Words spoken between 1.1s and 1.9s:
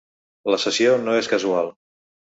és casual.